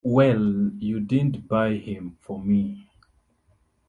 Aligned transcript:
Well, 0.03 0.71
you 0.79 0.99
didn't 0.99 1.47
buy 1.47 1.75
him 1.75 2.17
for 2.21 2.41
me. 2.43 2.87